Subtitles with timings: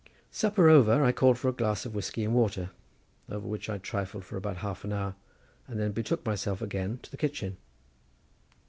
[0.31, 2.71] Supper over, I called for a glass of whiskey and water,
[3.29, 5.13] over which I trifled for about half an hour
[5.67, 7.57] and then betook myself again to the kitchen.